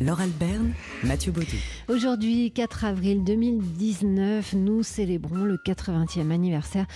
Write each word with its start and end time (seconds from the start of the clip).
Laure 0.00 0.22
Alberne, 0.22 0.72
Mathieu 1.04 1.30
Baudou. 1.30 1.56
Aujourd'hui, 1.88 2.50
4 2.50 2.84
avril 2.84 3.22
2019, 3.22 4.54
nous 4.54 4.82
célébrons 4.82 5.44
le 5.44 5.56
80e 5.56 6.32
anniversaire 6.32 6.86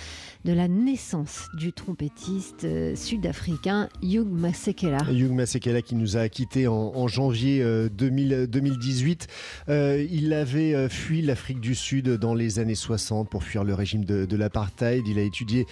de 0.44 0.53
la 0.53 0.67
naissance 0.67 1.48
du 1.54 1.72
trompettiste 1.72 2.64
euh, 2.64 2.96
sud-africain 2.96 3.88
Hugh 4.03 4.26
Masekela. 4.29 4.98
Hugh 5.12 5.30
Masekela 5.30 5.80
qui 5.80 5.95
nous 5.95 6.16
a 6.16 6.29
quittés 6.29 6.66
en, 6.66 7.06
janvier 7.06 7.65
2018. 7.90 9.28
Euh, 9.69 9.72
euh, 9.72 10.06
il 10.10 10.33
avait 10.33 10.88
fui 10.88 11.22
l'Afrique 11.22 11.60
du 11.60 11.76
Sud 11.76 12.08
dans 12.08 12.35
les 12.35 12.58
années 12.58 12.74
60 12.74 13.30
pour 13.30 13.44
fuir 13.44 13.62
le 13.62 13.74
régime 13.74 14.04
de, 14.04 14.24
de 14.24 14.37
l'apartheid. 14.37 15.06
Il 15.06 15.21
a 15.21 15.22
étudié 15.22 15.67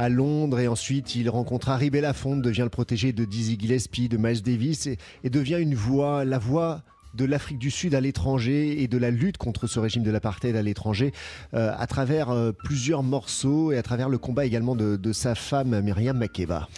à 0.00 0.08
Londres 0.08 0.58
et 0.60 0.66
ensuite 0.66 1.14
il 1.14 1.28
rencontre 1.28 1.68
Harry 1.68 1.90
Belafonte, 1.90 2.40
devient 2.40 2.62
le 2.62 2.70
protégé 2.70 3.12
de 3.12 3.26
Dizzy 3.26 3.58
Gillespie, 3.60 4.08
de 4.08 4.16
Miles 4.16 4.40
Davis 4.40 4.86
et, 4.86 4.98
devient 5.28 5.58
une 5.60 5.74
voix, 5.74 6.24
la 6.24 6.38
voix 6.38 6.69
de 7.14 7.24
l'Afrique 7.24 7.58
du 7.58 7.70
Sud 7.70 7.94
à 7.94 8.00
l'étranger 8.00 8.82
et 8.82 8.88
de 8.88 8.98
la 8.98 9.10
lutte 9.10 9.38
contre 9.38 9.66
ce 9.66 9.78
régime 9.78 10.02
de 10.02 10.10
l'apartheid 10.10 10.56
à 10.56 10.62
l'étranger 10.62 11.12
euh, 11.54 11.72
à 11.76 11.86
travers 11.86 12.30
euh, 12.30 12.52
plusieurs 12.52 13.02
morceaux 13.02 13.72
et 13.72 13.78
à 13.78 13.82
travers 13.82 14.08
le 14.08 14.18
combat 14.18 14.44
également 14.44 14.76
de, 14.76 15.12
sa 15.12 15.34
femme 15.34 15.80
Myriam 15.80 16.16
Makeba. 16.16 16.68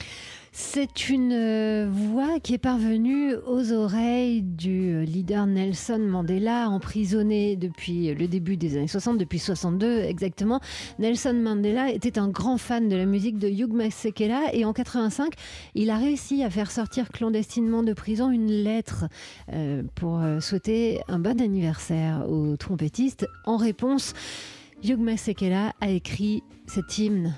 C'est 0.54 1.08
une 1.08 1.32
euh, 1.32 1.88
voix 1.90 2.38
qui 2.38 2.52
est 2.52 2.58
parvenue 2.58 3.34
aux 3.46 3.72
oreilles 3.72 4.42
du 4.42 4.92
euh, 4.92 5.02
leader 5.02 5.46
Nelson 5.46 5.98
Mandela, 5.98 6.68
emprisonné 6.68 7.56
depuis 7.56 8.12
le 8.12 8.28
début 8.28 8.58
des 8.58 8.76
années 8.76 8.86
60, 8.86 9.16
depuis 9.16 9.38
62 9.38 10.00
exactement. 10.00 10.60
Nelson 10.98 11.32
Mandela 11.32 11.90
était 11.90 12.18
un 12.18 12.28
grand 12.28 12.58
fan 12.58 12.90
de 12.90 12.96
la 12.96 13.06
musique 13.06 13.38
de 13.38 13.48
Hugh 13.48 13.72
Masekela 13.72 14.52
et 14.52 14.66
en 14.66 14.74
85, 14.74 15.32
il 15.74 15.88
a 15.88 15.96
réussi 15.96 16.44
à 16.44 16.50
faire 16.50 16.70
sortir 16.70 17.08
clandestinement 17.08 17.82
de 17.82 17.94
prison 17.94 18.30
une 18.30 18.50
lettre 18.50 19.06
euh, 19.54 19.82
pour 19.94 20.20
souhaiter 20.40 21.00
un 21.08 21.18
bon 21.18 21.40
anniversaire 21.40 22.28
au 22.28 22.58
trompettiste. 22.58 23.26
En 23.46 23.56
réponse, 23.56 24.12
Hugh 24.84 25.00
Masekela 25.00 25.72
a 25.80 25.88
écrit 25.88 26.42
cet 26.66 26.98
hymne. 26.98 27.34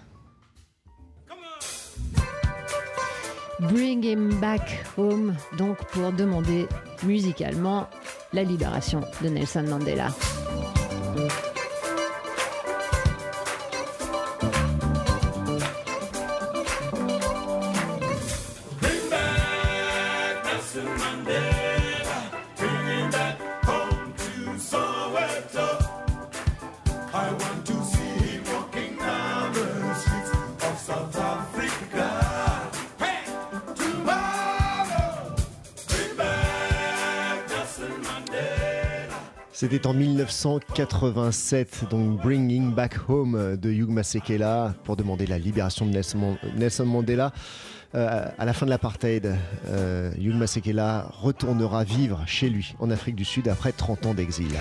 Bring 3.70 4.04
Him 4.04 4.40
Back 4.40 4.84
Home, 4.96 5.34
donc 5.58 5.78
pour 5.92 6.12
demander 6.12 6.66
musicalement 7.02 7.86
la 8.32 8.42
libération 8.42 9.02
de 9.22 9.28
Nelson 9.28 9.64
Mandela. 9.68 10.08
C'était 39.70 39.86
en 39.86 39.94
1987, 39.94 41.86
donc 41.90 42.20
Bringing 42.20 42.74
Back 42.74 43.08
Home 43.08 43.56
de 43.56 43.70
Hugh 43.70 43.88
Masekela 43.88 44.74
pour 44.84 44.94
demander 44.94 45.26
la 45.26 45.38
libération 45.38 45.86
de 45.86 45.90
Nelson 45.90 46.84
Mandela. 46.84 47.32
Euh, 47.94 48.26
à 48.36 48.44
la 48.44 48.52
fin 48.52 48.66
de 48.66 48.70
l'apartheid, 48.70 49.34
euh, 49.68 50.10
Hugh 50.18 50.34
Masekela 50.34 51.10
retournera 51.18 51.82
vivre 51.82 52.22
chez 52.26 52.50
lui 52.50 52.74
en 52.78 52.90
Afrique 52.90 53.16
du 53.16 53.24
Sud 53.24 53.48
après 53.48 53.72
30 53.72 54.04
ans 54.04 54.12
d'exil. 54.12 54.52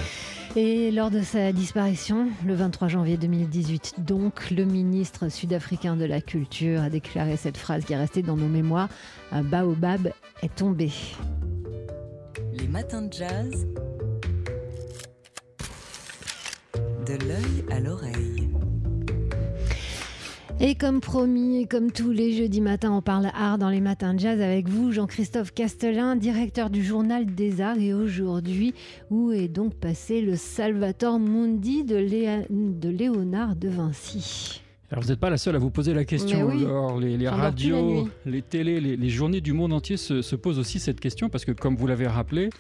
Et 0.56 0.90
lors 0.90 1.12
de 1.12 1.22
sa 1.22 1.52
disparition, 1.52 2.30
le 2.46 2.56
23 2.56 2.88
janvier 2.88 3.18
2018, 3.18 3.96
donc, 3.98 4.52
le 4.52 4.64
ministre 4.64 5.28
sud-africain 5.28 5.98
de 5.98 6.06
la 6.06 6.22
Culture 6.22 6.82
a 6.82 6.90
déclaré 6.90 7.36
cette 7.36 7.58
phrase 7.58 7.84
qui 7.84 7.92
est 7.92 7.98
restée 7.98 8.22
dans 8.22 8.38
nos 8.38 8.48
mémoires 8.48 8.88
Un 9.34 9.44
baobab 9.44 10.14
est 10.42 10.56
tombé. 10.56 10.92
Les 12.54 12.70
matins 12.70 13.02
de 13.02 13.12
jazz 13.12 13.68
de 17.06 17.14
l'œil 17.14 17.66
à 17.70 17.80
l'oreille. 17.80 18.50
Et 20.60 20.76
comme 20.76 21.02
promis, 21.02 21.68
comme 21.68 21.92
tous 21.92 22.12
les 22.12 22.32
jeudis 22.32 22.62
matins, 22.62 22.92
on 22.92 23.02
parle 23.02 23.30
art 23.34 23.58
dans 23.58 23.70
les 23.70 23.82
matins 23.82 24.14
de 24.14 24.20
jazz 24.20 24.40
avec 24.40 24.70
vous, 24.70 24.92
Jean-Christophe 24.92 25.54
Castelin, 25.54 26.16
directeur 26.16 26.70
du 26.70 26.84
journal 26.84 27.26
des 27.26 27.60
arts. 27.60 27.80
Et 27.80 27.94
aujourd'hui, 27.94 28.74
où 29.10 29.32
est 29.32 29.50
donc 29.50 29.74
passé 29.74 30.22
le 30.22 30.36
Salvator 30.38 31.20
Mundi 31.20 31.84
de, 31.84 31.98
de 32.50 32.90
Léonard 32.90 33.56
de 33.56 33.68
Vinci? 33.68 34.63
Alors 34.94 35.02
vous 35.02 35.10
n'êtes 35.10 35.20
pas 35.20 35.32
la 35.32 35.40
seule 35.40 35.56
à 35.56 35.58
vous 35.58 35.72
poser 35.72 35.96
la 35.96 36.06
question. 36.06 36.52
Alors, 36.52 37.00
les, 37.00 37.28
radios, 37.28 38.08
les 38.28 38.44
télés, 38.44 38.80
les, 38.80 39.10
journées 39.10 39.42
du 39.42 39.52
monde 39.52 39.74
entier 39.74 39.98
se, 39.98 40.36
posent 40.36 40.60
aussi 40.60 40.80
cette 40.80 41.00
question 41.00 41.30
parce 41.30 41.46
que, 41.46 41.52
comme 41.52 41.76
vous 41.76 41.88
l'avez 41.88 42.06
rappelé, 42.06 42.52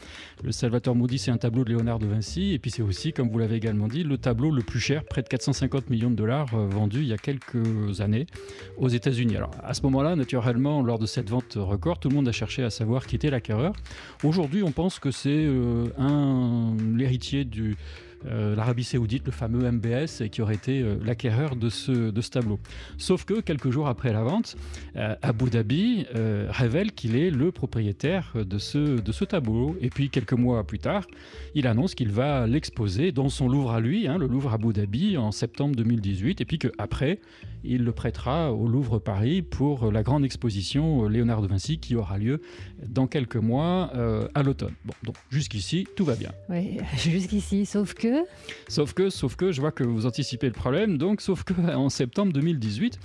le 0.43 0.51
Salvatore 0.51 0.95
Moody, 0.95 1.19
c'est 1.19 1.29
un 1.29 1.37
tableau 1.37 1.63
de 1.63 1.69
Léonard 1.69 1.99
de 1.99 2.07
Vinci. 2.07 2.53
Et 2.53 2.57
puis 2.57 2.71
c'est 2.71 2.81
aussi, 2.81 3.13
comme 3.13 3.29
vous 3.29 3.37
l'avez 3.37 3.55
également 3.55 3.87
dit, 3.87 4.03
le 4.03 4.17
tableau 4.17 4.49
le 4.49 4.63
plus 4.63 4.79
cher, 4.79 5.03
près 5.03 5.21
de 5.21 5.27
450 5.27 5.91
millions 5.91 6.09
de 6.09 6.15
dollars 6.15 6.47
euh, 6.55 6.65
vendu 6.65 7.01
il 7.01 7.07
y 7.07 7.13
a 7.13 7.19
quelques 7.19 8.01
années 8.01 8.25
aux 8.77 8.89
États-Unis. 8.89 9.35
Alors 9.37 9.51
à 9.63 9.75
ce 9.75 9.83
moment-là, 9.83 10.15
naturellement, 10.15 10.81
lors 10.81 10.97
de 10.97 11.05
cette 11.05 11.29
vente 11.29 11.53
record, 11.55 11.99
tout 11.99 12.09
le 12.09 12.15
monde 12.15 12.27
a 12.27 12.31
cherché 12.31 12.63
à 12.63 12.71
savoir 12.71 13.05
qui 13.05 13.15
était 13.15 13.29
l'acquéreur. 13.29 13.73
Aujourd'hui, 14.23 14.63
on 14.63 14.71
pense 14.71 14.97
que 14.97 15.11
c'est 15.11 15.29
euh, 15.29 15.85
un 15.99 16.75
l'héritier 16.95 17.45
du 17.45 17.75
euh, 18.25 18.55
l'Arabie 18.55 18.83
Saoudite, 18.83 19.25
le 19.25 19.31
fameux 19.31 19.69
MBS, 19.69 20.29
qui 20.31 20.41
aurait 20.41 20.55
été 20.55 20.81
euh, 20.81 20.95
l'acquéreur 21.03 21.55
de 21.55 21.69
ce, 21.69 22.09
tableau. 22.29 22.59
Sauf 22.97 23.25
que 23.25 23.41
quelques 23.41 23.69
jours 23.69 23.87
après 23.87 24.13
la 24.13 24.23
vente, 24.23 24.55
euh, 24.95 25.15
Abu 25.21 25.49
Dhabi 25.49 26.05
révèle 26.49 26.93
qu'il 26.93 27.15
est 27.15 27.29
le 27.29 27.51
propriétaire 27.51 28.33
de 28.35 28.57
ce, 28.57 29.01
de 29.01 29.11
ce 29.11 29.25
tableau. 29.25 29.75
Et 29.81 29.89
puis 29.89 30.09
quelques 30.09 30.33
mois 30.33 30.65
plus 30.65 30.79
tard, 30.79 31.05
il 31.53 31.67
annonce 31.67 31.95
qu'il 31.95 32.11
va 32.11 32.47
l'exposer 32.47 33.11
dans 33.11 33.29
son 33.29 33.49
Louvre 33.49 33.71
à 33.71 33.79
lui, 33.79 34.07
hein, 34.07 34.17
le 34.17 34.27
Louvre 34.27 34.53
Abu 34.53 34.73
Dhabi, 34.73 35.17
en 35.17 35.31
septembre 35.31 35.75
2018, 35.75 36.41
et 36.41 36.45
puis 36.45 36.57
qu'après, 36.57 37.19
il 37.63 37.83
le 37.83 37.91
prêtera 37.91 38.53
au 38.53 38.67
Louvre 38.67 38.99
Paris 38.99 39.41
pour 39.41 39.91
la 39.91 40.03
grande 40.03 40.25
exposition 40.25 41.07
Léonard 41.07 41.41
de 41.41 41.47
Vinci 41.47 41.77
qui 41.77 41.95
aura 41.95 42.17
lieu 42.17 42.41
dans 42.87 43.07
quelques 43.07 43.35
mois 43.35 43.91
à 44.33 44.43
l'automne. 44.43 44.73
Bon, 44.85 44.93
donc 45.03 45.15
jusqu'ici, 45.29 45.87
tout 45.95 46.05
va 46.05 46.15
bien. 46.15 46.31
Oui, 46.49 46.77
jusqu'ici, 46.97 47.65
sauf 47.65 47.93
que 47.93 48.12
Sauf 48.67 48.93
que, 48.93 49.09
sauf 49.09 49.35
que, 49.35 49.51
je 49.51 49.61
vois 49.61 49.71
que 49.71 49.83
vous 49.83 50.05
anticipez 50.05 50.47
le 50.47 50.53
problème, 50.53 50.97
donc 50.97 51.21
sauf 51.21 51.43
que 51.43 51.53
en 51.75 51.89
septembre 51.89 52.33
2018, 52.33 52.99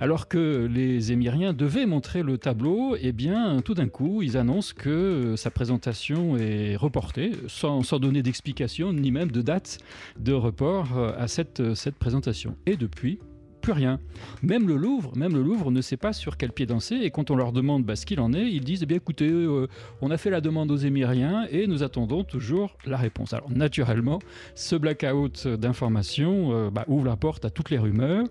alors 0.00 0.28
que 0.28 0.68
les 0.70 1.10
Émiriens 1.12 1.52
devaient 1.52 1.86
montrer 1.86 2.22
le 2.22 2.38
tableau, 2.38 2.96
eh 3.00 3.12
bien, 3.12 3.60
tout 3.62 3.74
d'un 3.74 3.88
coup, 3.88 4.22
ils 4.22 4.36
annoncent 4.36 4.74
que 4.76 5.34
sa 5.36 5.50
présentation 5.50 6.36
est 6.36 6.76
reportée, 6.76 7.32
sans, 7.48 7.82
donner 7.98 8.22
d'explication, 8.22 8.92
ni 8.92 9.10
même 9.10 9.32
de 9.32 9.42
date 9.42 9.78
de 10.18 10.32
report 10.32 10.96
à 11.16 11.26
cette, 11.26 11.74
cette 11.74 11.96
présentation. 11.96 12.56
Et 12.66 12.76
depuis, 12.76 13.18
rien. 13.66 14.00
Même 14.42 14.68
le 14.68 14.76
Louvre, 14.76 15.16
même 15.16 15.34
le 15.34 15.42
Louvre 15.42 15.70
ne 15.70 15.80
sait 15.80 15.96
pas 15.96 16.12
sur 16.12 16.36
quel 16.36 16.52
pied 16.52 16.66
danser. 16.66 16.96
Et 16.96 17.10
quand 17.10 17.30
on 17.30 17.36
leur 17.36 17.52
demande 17.52 17.84
bah, 17.84 17.96
ce 17.96 18.06
qu'il 18.06 18.20
en 18.20 18.32
est, 18.32 18.50
ils 18.50 18.64
disent 18.64 18.82
eh 18.82 18.86
bien 18.86 18.96
écoutez, 18.96 19.28
euh, 19.28 19.66
on 20.00 20.10
a 20.10 20.16
fait 20.16 20.30
la 20.30 20.40
demande 20.40 20.70
aux 20.70 20.76
Émiriens 20.76 21.46
et 21.50 21.66
nous 21.66 21.82
attendons 21.82 22.24
toujours 22.24 22.76
la 22.86 22.96
réponse. 22.96 23.32
Alors 23.32 23.50
naturellement, 23.50 24.18
ce 24.54 24.76
blackout 24.76 25.46
d'informations 25.46 26.52
euh, 26.52 26.70
bah, 26.70 26.84
ouvre 26.88 27.06
la 27.06 27.16
porte 27.16 27.44
à 27.44 27.50
toutes 27.50 27.70
les 27.70 27.78
rumeurs. 27.78 28.24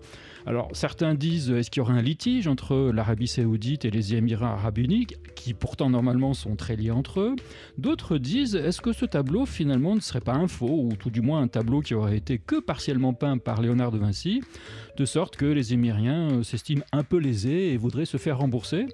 Alors 0.46 0.70
certains 0.72 1.14
disent 1.14 1.50
est-ce 1.50 1.70
qu'il 1.70 1.80
y 1.80 1.82
aura 1.82 1.92
un 1.92 2.00
litige 2.00 2.48
entre 2.48 2.90
l'Arabie 2.94 3.28
Saoudite 3.28 3.84
et 3.84 3.90
les 3.90 4.14
Émirats 4.14 4.54
Arabes 4.54 4.78
Unis, 4.78 5.06
qui 5.34 5.52
pourtant 5.52 5.90
normalement 5.90 6.32
sont 6.32 6.56
très 6.56 6.74
liés 6.74 6.90
entre 6.90 7.20
eux. 7.20 7.36
D'autres 7.76 8.16
disent 8.16 8.54
est-ce 8.54 8.80
que 8.80 8.92
ce 8.92 9.04
tableau 9.04 9.44
finalement 9.44 9.94
ne 9.94 10.00
serait 10.00 10.20
pas 10.20 10.32
un 10.32 10.48
faux, 10.48 10.84
ou 10.84 10.96
tout 10.98 11.10
du 11.10 11.20
moins 11.20 11.42
un 11.42 11.48
tableau 11.48 11.80
qui 11.80 11.94
aurait 11.94 12.16
été 12.16 12.38
que 12.38 12.60
partiellement 12.60 13.12
peint 13.12 13.36
par 13.36 13.60
Léonard 13.60 13.92
de 13.92 13.98
Vinci, 13.98 14.42
de 14.96 15.04
sorte 15.18 15.36
que 15.36 15.46
les 15.46 15.74
Émiriens 15.74 16.30
euh, 16.30 16.42
s'estiment 16.44 16.84
un 16.92 17.02
peu 17.02 17.16
lésés 17.16 17.72
et 17.72 17.76
voudraient 17.76 18.04
se 18.04 18.18
faire 18.18 18.38
rembourser, 18.38 18.86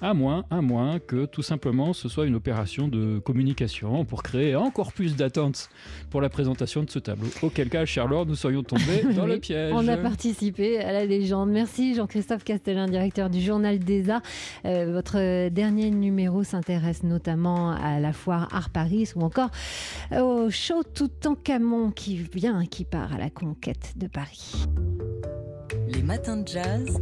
à 0.00 0.14
moins, 0.14 0.44
à 0.48 0.60
moins 0.60 1.00
que 1.00 1.24
tout 1.26 1.42
simplement 1.42 1.92
ce 1.92 2.08
soit 2.08 2.24
une 2.24 2.36
opération 2.36 2.86
de 2.86 3.18
communication 3.18 4.04
pour 4.04 4.22
créer 4.22 4.54
encore 4.54 4.92
plus 4.92 5.16
d'attentes 5.16 5.70
pour 6.08 6.20
la 6.20 6.28
présentation 6.28 6.84
de 6.84 6.90
ce 6.90 7.00
tableau. 7.00 7.26
Auquel 7.42 7.68
cas, 7.68 7.84
Charlotte, 7.84 8.28
nous 8.28 8.36
serions 8.36 8.62
tombés 8.62 9.02
dans 9.16 9.26
le 9.26 9.38
piège. 9.38 9.72
On 9.74 9.88
a 9.88 9.96
participé 9.96 10.78
à 10.78 10.92
la 10.92 11.04
légende. 11.04 11.50
Merci 11.50 11.96
Jean-Christophe 11.96 12.44
Castellin, 12.44 12.86
directeur 12.86 13.28
du 13.28 13.40
Journal 13.40 13.80
des 13.80 14.08
Arts. 14.08 14.22
Euh, 14.64 14.92
votre 14.92 15.48
dernier 15.48 15.90
numéro 15.90 16.44
s'intéresse 16.44 17.02
notamment 17.02 17.72
à 17.72 17.98
la 17.98 18.12
foire 18.12 18.48
Art 18.54 18.70
Paris 18.70 19.10
ou 19.16 19.22
encore 19.22 19.50
au 20.12 20.48
show 20.48 20.84
Toutankhamon 20.84 21.90
qui 21.90 22.18
vient, 22.18 22.66
qui 22.66 22.84
part 22.84 23.14
à 23.14 23.18
la 23.18 23.30
conquête 23.30 23.94
de 23.96 24.06
Paris. 24.06 24.68
Les 25.94 26.02
matins 26.02 26.38
de 26.38 26.48
jazz. 26.48 27.00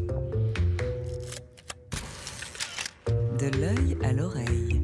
De 3.38 3.58
l'œil 3.58 3.96
à 4.02 4.12
l'oreille. 4.12 4.80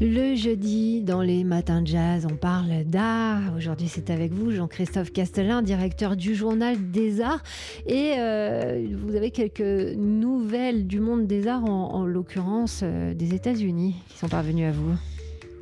Le 0.00 0.34
jeudi, 0.34 1.02
dans 1.02 1.22
les 1.22 1.44
matins 1.44 1.82
de 1.82 1.86
jazz, 1.86 2.26
on 2.30 2.36
parle 2.36 2.84
d'art. 2.84 3.54
Aujourd'hui, 3.56 3.88
c'est 3.88 4.10
avec 4.10 4.32
vous, 4.32 4.50
Jean-Christophe 4.50 5.12
Castellin, 5.12 5.62
directeur 5.62 6.16
du 6.16 6.34
Journal 6.34 6.90
des 6.90 7.20
Arts. 7.20 7.42
Et 7.86 8.14
euh, 8.18 8.86
vous 9.02 9.14
avez 9.14 9.30
quelques 9.30 9.60
nouvelles 9.96 10.86
du 10.86 11.00
monde 11.00 11.26
des 11.26 11.46
arts, 11.46 11.64
en, 11.64 12.04
l'occurrence 12.04 12.80
euh, 12.82 13.14
des 13.14 13.34
États-Unis, 13.34 13.94
qui 14.08 14.18
sont 14.18 14.28
parvenues 14.28 14.66
à 14.66 14.72
vous. 14.72 14.94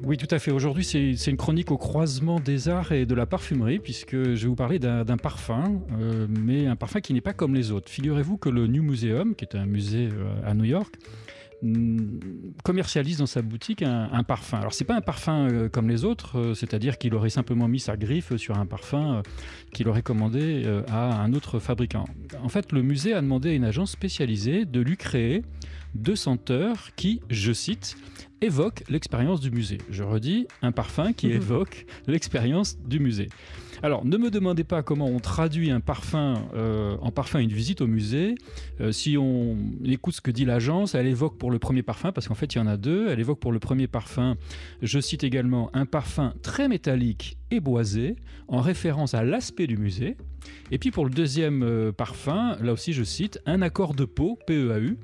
Oui, 0.03 0.17
tout 0.17 0.33
à 0.33 0.39
fait. 0.39 0.51
Aujourd'hui, 0.51 0.85
c'est 0.85 1.31
une 1.31 1.37
chronique 1.37 1.71
au 1.71 1.77
croisement 1.77 2.41
des 2.41 2.69
arts 2.69 2.93
et 2.93 3.05
de 3.05 3.15
la 3.15 3.27
parfumerie, 3.27 3.79
puisque 3.79 4.15
je 4.15 4.43
vais 4.43 4.47
vous 4.47 4.55
parler 4.55 4.79
d'un 4.79 5.17
parfum, 5.17 5.81
euh, 6.01 6.27
mais 6.29 6.67
un 6.67 6.77
parfum 6.77 7.01
qui 7.01 7.13
n'est 7.13 7.21
pas 7.21 7.33
comme 7.33 7.55
les 7.55 7.73
autres. 7.73 7.91
Figurez-vous 7.91 8.37
que 8.37 8.49
le 8.49 8.67
New 8.67 8.83
Museum, 8.83 9.35
qui 9.35 9.45
est 9.45 9.57
un 9.57 9.67
musée 9.67 10.09
à 10.45 10.55
New 10.55 10.65
York, 10.65 10.95
Mm, 11.61 12.53
commercialise 12.63 13.19
dans 13.19 13.27
sa 13.27 13.43
boutique 13.43 13.83
un, 13.83 14.23
parfum. 14.23 14.59
Alors 14.59 14.73
c'est 14.73 14.85
pas 14.85 14.95
un 14.95 15.01
parfum 15.01 15.49
euh, 15.51 15.69
comme 15.69 15.89
les 15.89 16.05
autres, 16.05 16.39
euh, 16.39 16.55
c'est-à-dire 16.55 16.99
qu'il 16.99 17.15
aurait 17.17 17.31
simplement 17.31 17.67
mis 17.67 17.81
sa 17.81 17.97
griffe 17.97 18.37
sur 18.37 18.57
un 18.57 18.67
parfum 18.67 19.17
euh, 19.17 19.23
qu'il 19.73 19.89
aurait 19.89 20.03
commandé 20.03 20.65
à 20.89 21.21
un 21.21 21.33
autre 21.33 21.59
fabricant. 21.59 22.05
En 22.43 22.49
fait, 22.49 22.71
le 22.71 22.83
musée 22.83 23.13
a 23.13 23.21
demandé 23.21 23.51
à 23.51 23.53
une 23.55 23.65
agence 23.65 23.91
spécialisée 23.91 24.67
de 24.67 24.81
lui 24.81 24.97
créer 24.97 25.43
deux 25.95 26.17
senteurs 26.17 26.91
qui, 26.97 27.21
je 27.31 27.53
cite, 27.53 27.97
évoquent 28.41 28.85
l'expérience 28.89 29.41
du 29.41 29.51
musée. 29.51 29.79
Je 29.91 30.03
redis, 30.03 30.47
un 30.63 30.73
parfum 30.73 31.13
qui 31.13 31.29
évoque 31.29 31.87
l'expérience 32.07 32.79
du 32.87 33.01
musée. 33.01 33.29
Alors, 33.83 34.05
ne 34.05 34.17
me 34.17 34.31
demandez 34.31 34.65
pas 34.65 34.83
comment 34.83 35.07
on 35.07 35.21
traduit 35.21 35.71
un 35.71 35.81
parfum 35.81 36.35
euh, 36.55 36.97
en 37.01 37.13
parfum 37.13 37.39
une 37.39 37.53
visite 37.53 37.81
au 37.81 37.87
musée. 37.87 38.35
Euh, 38.81 38.91
si 38.91 39.17
on 39.17 39.57
écoute 39.85 40.15
ce 40.15 40.21
que 40.21 40.33
dit 40.33 40.45
l'agence, 40.45 40.95
elle 40.95 41.07
évoque 41.07 41.39
pour 41.39 41.51
le 41.51 41.59
premier 41.59 41.83
parfum, 41.83 42.11
parce 42.11 42.27
qu'en 42.27 42.35
fait, 42.35 42.55
il 42.55 42.59
y 42.59 42.61
en 42.61 42.67
a 42.67 42.77
deux. 42.77 43.09
Elle 43.09 43.21
évoque 43.21 43.39
pour 43.39 43.53
le 43.53 43.61
premier 43.61 43.87
parfum, 43.87 44.37
je 44.83 44.99
cite 44.99 45.23
également, 45.23 45.71
un 45.75 45.87
parfum 45.87 46.35
très 46.43 46.69
métallique 46.69 47.38
et 47.51 47.61
boisé, 47.61 48.17
en 48.49 48.61
référence 48.61 49.15
à 49.15 49.23
l'aspect 49.23 49.67
du 49.67 49.77
musée. 49.77 50.17
Et 50.71 50.79
puis 50.79 50.91
pour 50.91 51.05
le 51.05 51.11
deuxième 51.11 51.63
euh, 51.63 51.93
parfum, 51.93 52.57
là 52.63 52.73
aussi 52.73 52.93
je 52.93 53.03
cite, 53.03 53.41
un 53.47 53.63
accord 53.63 53.95
de 53.95 54.05
peau, 54.05 54.39
PEAU, 54.47 54.97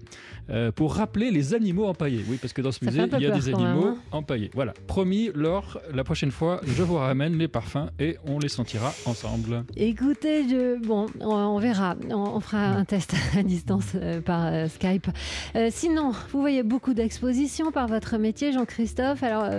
euh, 0.50 0.70
pour 0.70 0.94
rappeler 0.94 1.31
les 1.31 1.55
animaux 1.55 1.87
empaillés. 1.87 2.23
Oui, 2.29 2.38
parce 2.41 2.52
que 2.52 2.61
dans 2.61 2.73
ce 2.73 2.85
musée, 2.85 3.02
il 3.12 3.23
y 3.23 3.26
a 3.26 3.31
des 3.31 3.49
animaux 3.49 3.87
hein. 3.87 3.99
empaillés. 4.12 4.50
Voilà, 4.55 4.75
promis, 4.87 5.31
Laure, 5.35 5.81
la 5.93 6.05
prochaine 6.05 6.31
fois, 6.31 6.61
je 6.67 6.82
vous 6.82 6.96
ramène 6.96 7.38
les 7.38 7.49
parfums 7.49 7.91
et 7.99 8.19
on 8.26 8.38
les 8.38 8.49
sentira 8.49 8.93
ensemble. 9.06 9.64
Écoutez, 9.75 10.47
je... 10.49 10.85
bon, 10.87 11.06
on, 11.20 11.58
verra. 11.58 11.97
On, 12.11 12.40
fera 12.40 12.67
un 12.67 12.85
test 12.85 13.14
à 13.38 13.43
distance 13.43 13.93
euh, 13.94 14.20
par 14.20 14.69
Skype. 14.69 15.06
sinon, 15.70 16.12
vous 16.31 16.40
voyez 16.40 16.62
beaucoup 16.62 16.93
d'expositions 16.93 17.73
par 17.73 17.87
votre 17.87 18.19
métier, 18.19 18.52
Jean-Christophe. 18.52 19.23
Alors, 19.23 19.50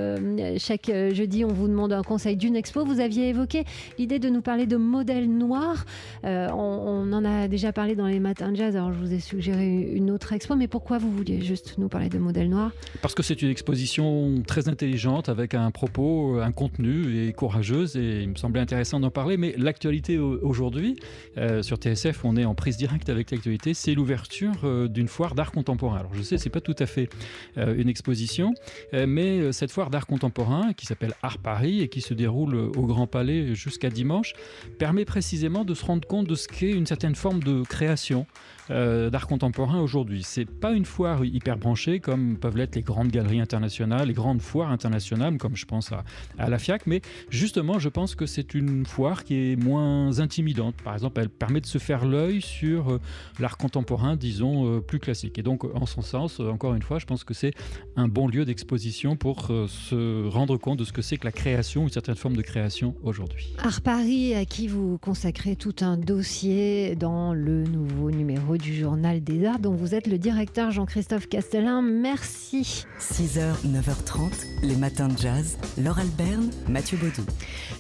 chaque 0.58 0.92
jeudi, 1.14 1.46
on 1.46 1.54
vous 1.54 1.68
demande 1.68 1.94
un 1.94 2.04
conseil 2.04 2.38
d'une 2.38 2.56
Vous 2.84 3.00
aviez 3.00 3.30
évoqué 3.30 3.64
l'idée 3.98 4.20
de 4.20 4.30
nous 4.30 4.42
parler 4.42 4.66
de 4.66 4.76
modèles 4.78 5.30
noirs. 5.30 5.86
Euh, 6.24 6.50
on, 6.52 7.12
en 7.14 7.24
a 7.24 7.48
déjà 7.48 7.72
parlé 7.72 7.96
dans 7.96 8.08
les 8.08 8.20
matins 8.20 8.52
de 8.52 8.56
jazz, 8.56 8.76
alors 8.76 8.92
je 8.94 9.00
vous 9.00 9.14
ai 9.14 9.20
suggéré 9.20 9.92
une 9.94 10.12
autre 10.12 10.34
expo, 10.34 10.56
mais 10.56 10.68
pourquoi 10.68 10.98
vous 10.98 11.12
vouliez 11.12 11.42
juste 11.42 11.76
nous 11.78 11.88
parler 11.88 12.10
de 12.10 12.18
modèles 12.18 12.50
noirs? 12.50 12.72
Parce 13.02 13.16
que 13.16 13.24
c'est 13.24 13.42
une 13.42 13.50
exposition 13.50 14.42
très 14.46 14.68
intelligente, 14.68 15.30
avec 15.30 15.54
un 15.54 15.72
propos, 15.72 16.40
un 16.40 16.52
contenu 16.52 17.28
et 17.28 17.34
courageuse, 17.34 17.96
et 17.96 18.22
il 18.24 18.30
me 18.30 18.36
semblait 18.36 18.62
intéressant 18.62 19.00
d'en 19.00 19.12
parler, 19.12 19.38
mais 19.38 19.54
l'actualité 19.58 20.18
aujourd'hui, 20.18 20.98
euh, 21.38 21.62
sur 21.62 21.78
TSF, 21.78 22.26
on 22.26 22.36
est 22.36 22.46
en 22.46 22.56
prise 22.56 22.78
directe 22.78 23.10
avec 23.10 23.32
l'actualité, 23.32 23.74
c'est 23.74 23.94
l'ouverture 23.94 24.56
euh, 24.64 24.88
d'une 24.88 25.08
foire 25.08 25.36
d'art 25.36 25.52
contemporain. 25.52 26.00
Alors 26.00 26.14
je 26.14 26.22
sais, 26.22 26.38
c'est 26.38 26.50
pas 26.50 26.62
tout 26.62 26.76
à 26.80 26.86
fait 26.86 27.10
une 27.58 27.90
exposition, 27.90 28.54
mais 28.94 29.52
cette 29.52 29.72
foire 29.72 29.90
d'art 29.90 30.08
contemporain, 30.08 30.74
qui 30.74 30.86
s'appelle 30.86 31.14
Art 31.22 31.38
Paris 31.38 31.82
et 31.82 31.88
qui 31.88 32.02
se 32.02 32.14
déroule 32.14 32.65
au 32.76 32.86
Grand 32.86 33.08
Palais 33.08 33.56
jusqu'à 33.56 33.90
dimanche, 33.90 34.34
permet 34.78 35.06
précisément 35.06 35.66
de 35.66 35.74
se 35.74 35.86
rendre 35.86 36.08
compte 36.08 36.28
de 36.28 36.36
ce 36.36 36.48
qu'est 36.48 36.72
une 36.72 36.86
certaine 36.86 37.16
forme 37.16 37.42
de 37.42 37.64
création 37.64 38.26
euh, 38.72 39.12
d'art 39.12 39.28
contemporain 39.28 39.80
aujourd'hui. 39.80 40.24
C'est 40.24 40.50
pas 40.50 40.72
une 40.72 40.86
foire 40.86 41.24
hyper 41.24 41.58
branchée 41.58 42.00
comme 42.00 42.38
peuvent 42.38 42.58
l'être 42.58 42.76
les 42.76 42.82
grandes 42.82 43.10
galeries 43.10 43.40
internationales, 43.40 44.08
les 44.08 44.14
grandes 44.14 44.42
foires 44.42 44.72
internationales, 44.72 45.38
comme 45.38 45.56
je 45.56 45.66
pense 45.66 45.92
à, 45.92 46.04
à 46.40 46.50
la 46.50 46.58
FIAC, 46.58 46.88
mais 46.88 47.02
justement, 47.30 47.78
je 47.78 47.90
pense 47.90 48.16
que 48.16 48.26
c'est 48.26 48.56
une 48.56 48.86
foire 48.86 49.24
qui 49.24 49.36
est 49.36 49.56
moins 49.56 50.20
intimidante. 50.20 50.76
Par 50.84 50.94
exemple, 50.94 51.22
elle 51.22 51.30
permet 51.30 51.62
de 51.62 51.68
se 51.68 51.78
faire 51.78 52.06
l'œil 52.06 52.42
sur 52.42 52.94
euh, 52.94 53.02
l'art 53.40 53.58
contemporain, 53.58 54.16
disons, 54.16 54.78
euh, 54.78 54.82
plus 54.82 55.00
classique. 55.00 55.38
Et 55.38 55.44
donc, 55.44 55.64
en 55.64 55.86
son 55.86 56.02
sens, 56.02 56.40
encore 56.40 56.74
une 56.74 56.82
fois, 56.82 56.98
je 56.98 57.06
pense 57.06 57.24
que 57.24 57.36
c'est 57.36 57.54
un 57.96 58.08
bon 58.08 58.28
lieu 58.28 58.46
d'exposition 58.46 59.16
pour 59.16 59.48
se 59.68 60.28
rendre 60.28 60.58
compte 60.58 60.80
de 60.80 60.84
ce 60.86 60.92
que 60.92 61.02
c'est 61.02 61.18
que 61.18 61.26
la 61.26 61.32
création, 61.32 61.84
une 61.84 61.90
certaine 61.90 62.16
forme 62.16 62.36
de 62.36 62.42
création 62.42 62.55
aujourd'hui. 63.04 63.54
Art 63.64 63.82
Paris, 63.82 64.34
à 64.34 64.46
qui 64.46 64.68
vous 64.68 64.98
consacrez 64.98 65.56
tout 65.56 65.76
un 65.82 65.98
dossier 65.98 66.96
dans 66.96 67.34
le 67.34 67.64
nouveau 67.64 68.12
numéro 68.12 68.58
du 68.58 68.74
Journal 68.74 69.22
des 69.22 69.46
Arts 69.46 69.60
dont 69.60 69.74
vous 69.74 69.94
êtes 69.94 70.08
le 70.08 70.18
directeur 70.18 70.72
Jean-Christophe 70.72 71.28
Castellin. 71.28 71.82
Merci. 71.82 72.86
6h, 73.00 73.66
9h30, 73.66 74.46
les 74.64 74.76
matins 74.76 75.10
de 75.10 75.18
jazz. 75.18 75.58
Laure 75.78 76.00
Alberne, 76.00 76.50
Mathieu 76.70 76.98
Baudou. 76.98 77.26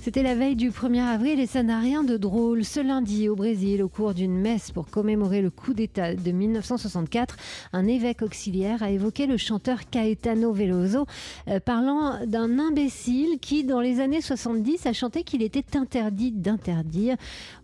C'était 0.01 0.23
la 0.23 0.35
veille 0.35 0.55
du 0.55 0.71
1er 0.71 1.03
avril 1.03 1.39
et 1.39 1.47
ça 1.47 1.63
n'a 1.63 1.79
rien 1.79 2.03
de 2.03 2.17
drôle. 2.17 2.65
Ce 2.65 2.79
lundi, 2.79 3.29
au 3.29 3.35
Brésil, 3.35 3.81
au 3.81 3.87
cours 3.87 4.13
d'une 4.13 4.37
messe 4.37 4.71
pour 4.71 4.87
commémorer 4.87 5.41
le 5.41 5.51
coup 5.51 5.73
d'État 5.73 6.15
de 6.15 6.31
1964, 6.31 7.37
un 7.71 7.87
évêque 7.87 8.21
auxiliaire 8.21 8.83
a 8.83 8.89
évoqué 8.91 9.25
le 9.25 9.37
chanteur 9.37 9.89
Caetano 9.89 10.51
Veloso, 10.51 11.05
euh, 11.47 11.59
parlant 11.59 12.25
d'un 12.25 12.59
imbécile 12.59 13.39
qui, 13.39 13.63
dans 13.63 13.79
les 13.79 13.99
années 13.99 14.21
70, 14.21 14.64
a 14.85 14.93
chanté 14.93 15.23
qu'il 15.23 15.41
était 15.41 15.77
interdit 15.77 16.31
d'interdire. 16.31 17.15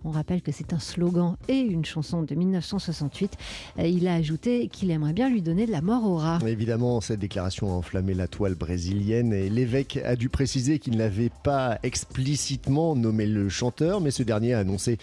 On 0.03 0.11
rappelle 0.11 0.41
que 0.41 0.51
c'est 0.51 0.73
un 0.73 0.79
slogan 0.79 1.35
et 1.47 1.59
une 1.59 1.85
chanson 1.85 2.23
de 2.23 2.35
1968. 2.35 3.37
Euh, 3.79 3.87
il 3.87 4.07
a 4.07 4.13
ajouté 4.13 4.67
qu'il 4.67 4.91
aimerait 4.91 5.13
bien 5.13 5.29
lui 5.29 5.41
donner 5.41 5.65
de 5.65 5.71
la 5.71 5.81
mort 5.81 6.05
au 6.05 6.15
rat. 6.15 6.39
Évidemment, 6.45 7.01
cette 7.01 7.19
déclaration 7.19 7.71
a 7.71 7.73
enflammé 7.73 8.13
la 8.13 8.27
toile 8.27 8.55
brésilienne 8.55 9.33
et 9.33 9.49
l'évêque 9.49 9.99
a 10.03 10.15
dû 10.15 10.29
préciser 10.29 10.79
qu'il 10.79 10.97
n'avait 10.97 11.31
pas 11.43 11.79
explicitement 11.83 12.95
nommé 12.95 13.25
le 13.25 13.49
chanteur, 13.49 14.01
mais 14.01 14.11
ce 14.11 14.23
dernier 14.23 14.53
a 14.53 14.59
annoncé 14.59 14.97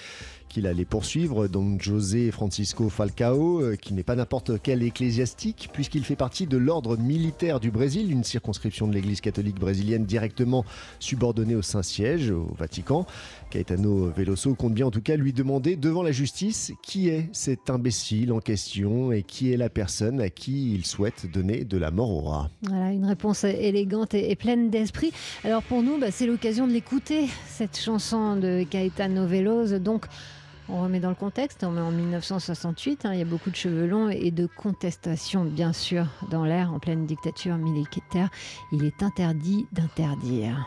qu'il 0.49 0.67
allait 0.67 0.85
poursuivre, 0.85 1.49
Don 1.49 1.79
José 1.79 2.31
Francisco 2.31 2.89
Falcao, 2.89 3.61
euh, 3.61 3.77
qui 3.77 3.95
n'est 3.95 4.03
pas 4.03 4.17
n'importe 4.17 4.61
quel 4.63 4.83
ecclésiastique, 4.83 5.69
puisqu'il 5.73 6.05
fait 6.05 6.17
partie 6.17 6.47
de 6.47 6.57
l'ordre 6.57 6.97
militaire 6.97 7.61
du 7.61 7.71
Brésil, 7.71 8.11
une 8.11 8.25
circonscription 8.25 8.89
de 8.89 8.95
l'Église 8.95 9.21
catholique 9.21 9.59
brésilienne 9.59 10.05
directement 10.05 10.65
subordonnée 10.99 11.55
au 11.55 11.63
Saint-Siège, 11.63 12.31
au 12.31 12.49
Vatican. 12.59 13.07
Caetano 13.51 14.11
Veloso 14.11 14.55
compte 14.55 14.75
bien 14.75 14.87
en 14.87 14.91
tout 14.91 15.01
cas 15.01 15.17
lui 15.17 15.33
demander 15.33 15.77
devant 15.77 16.03
la 16.03 16.13
justice 16.13 16.73
qui 16.83 17.09
est 17.09 17.29
cet 17.33 17.71
imbécile 17.71 18.33
en 18.33 18.41
question 18.41 19.13
et 19.13 19.23
qui 19.23 19.53
est 19.53 19.57
la 19.57 19.69
personne 19.69 20.21
à 20.21 20.31
qui 20.31 20.75
il 20.75 20.85
souhaite 20.85 21.31
donner 21.31 21.65
de 21.65 21.79
la 21.79 21.91
mort 21.91 22.11
au 22.11 22.21
rat. 22.21 22.51
Voilà, 22.63 22.93
une 22.93 23.07
réponse 23.07 23.45
élégante 23.45 24.15
et, 24.15 24.37
pleine 24.37 24.71
d'esprit. 24.71 25.13
Alors 25.45 25.63
pour 25.63 25.83
nous, 25.83 25.99
bah, 25.99 26.11
c'est 26.11 26.27
l'occasion 26.27 26.67
de 26.67 26.73
l'écouter, 26.73 27.27
cette 27.47 27.79
chanson 27.79 28.37
de 28.37 28.65
Caetano 28.65 29.27
Veloso. 29.27 29.79
Donc, 29.79 30.07
on 30.69 30.83
remet 30.83 31.01
dans 31.01 31.09
le 31.09 31.15
contexte, 31.15 31.65
on 31.65 31.71
met 31.71 31.81
en 31.81 31.91
1968, 31.91 33.05
hein, 33.05 33.13
il 33.13 33.19
y 33.19 33.23
a 33.23 33.25
beaucoup 33.25 33.51
de 33.51 33.57
cheveux 33.57 33.87
longs 33.87 34.09
et 34.09 34.31
de 34.31 34.47
contestations, 34.47 35.45
bien 35.45 35.73
sûr, 35.73 36.07
dans 36.31 36.45
l'air, 36.45 36.73
en 36.73 36.79
pleine 36.79 37.07
dictature 37.07 37.57
militaire. 37.57 38.29
Il 38.73 38.85
est 38.85 39.03
interdit 39.03 39.67
d'interdire. 39.73 40.67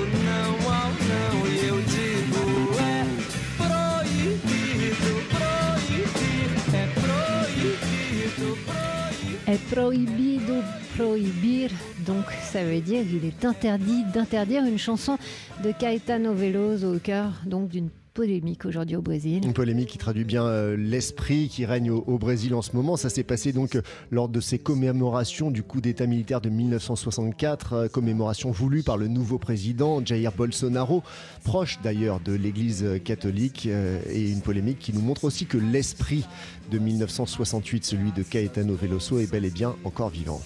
Prohibido 9.71 10.53
prohibir, 10.97 11.71
donc 12.05 12.25
ça 12.43 12.63
veut 12.63 12.79
dire 12.79 13.03
qu'il 13.03 13.25
est 13.25 13.45
interdit 13.45 14.03
d'interdire 14.13 14.63
une 14.63 14.77
chanson 14.77 15.17
de 15.63 15.71
Caetano 15.71 16.33
Veloso 16.33 16.95
au 16.95 16.99
cœur 16.99 17.31
donc 17.45 17.69
d'une 17.69 17.89
polémique 18.13 18.65
aujourd'hui 18.65 18.95
au 18.95 19.01
Brésil. 19.01 19.41
Une 19.43 19.53
polémique 19.53 19.89
qui 19.89 19.97
traduit 19.97 20.25
bien 20.25 20.45
euh, 20.45 20.75
l'esprit 20.75 21.47
qui 21.47 21.65
règne 21.65 21.91
au, 21.91 22.03
au 22.07 22.17
Brésil 22.17 22.53
en 22.53 22.61
ce 22.61 22.75
moment. 22.75 22.97
Ça 22.97 23.09
s'est 23.09 23.23
passé 23.23 23.53
donc 23.53 23.75
euh, 23.75 23.81
lors 24.11 24.29
de 24.29 24.39
ces 24.39 24.59
commémorations 24.59 25.51
du 25.51 25.63
coup 25.63 25.81
d'État 25.81 26.05
militaire 26.05 26.41
de 26.41 26.49
1964, 26.49 27.73
euh, 27.73 27.87
commémoration 27.87 28.51
voulue 28.51 28.83
par 28.83 28.97
le 28.97 29.07
nouveau 29.07 29.37
président 29.37 30.03
Jair 30.03 30.31
Bolsonaro, 30.31 31.03
proche 31.43 31.79
d'ailleurs 31.83 32.19
de 32.19 32.33
l'Église 32.33 32.85
catholique, 33.03 33.67
euh, 33.67 33.99
et 34.09 34.29
une 34.29 34.41
polémique 34.41 34.79
qui 34.79 34.93
nous 34.93 35.01
montre 35.01 35.23
aussi 35.23 35.45
que 35.45 35.57
l'esprit 35.57 36.25
de 36.71 36.79
1968, 36.79 37.85
celui 37.85 38.11
de 38.11 38.23
Caetano 38.23 38.75
Veloso, 38.75 39.19
est 39.19 39.31
bel 39.31 39.45
et 39.45 39.49
bien 39.49 39.75
encore 39.83 40.09
vivant. 40.09 40.41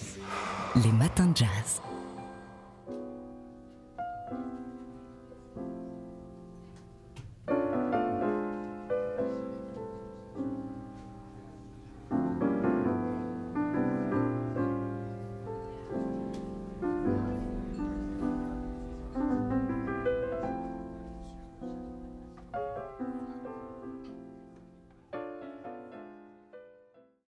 Les 0.76 0.92
matins 0.92 1.26
de 1.26 1.36
jazz. 1.36 1.80